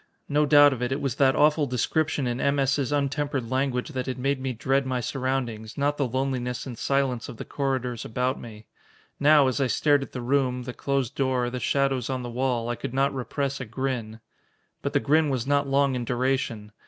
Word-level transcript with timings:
No 0.27 0.47
doubt 0.47 0.73
of 0.73 0.81
it, 0.81 0.91
it 0.91 0.99
was 0.99 1.17
that 1.17 1.35
awful 1.35 1.67
description 1.67 2.25
in 2.25 2.41
M. 2.41 2.57
S.'s 2.57 2.91
untempered 2.91 3.51
language 3.51 3.89
that 3.89 4.07
had 4.07 4.17
made 4.17 4.41
me 4.41 4.51
dread 4.51 4.83
my 4.83 4.99
surroundings, 4.99 5.77
not 5.77 5.97
the 5.97 6.07
loneliness 6.07 6.65
and 6.65 6.75
silence 6.75 7.29
of 7.29 7.37
the 7.37 7.45
corridors 7.45 8.03
about 8.03 8.39
me. 8.41 8.65
Now, 9.19 9.47
as 9.47 9.61
I 9.61 9.67
stared 9.67 10.01
at 10.01 10.11
the 10.11 10.19
room, 10.21 10.63
the 10.63 10.73
closed 10.73 11.13
door, 11.13 11.51
the 11.51 11.59
shadows 11.59 12.09
on 12.09 12.23
the 12.23 12.31
wall, 12.31 12.67
I 12.67 12.75
could 12.75 12.95
not 12.95 13.13
repress 13.13 13.61
a 13.61 13.65
grin. 13.65 14.19
But 14.81 14.93
the 14.93 14.99
grin 14.99 15.29
was 15.29 15.45
not 15.45 15.67
long 15.67 15.93
in 15.93 16.03
duration. 16.03 16.71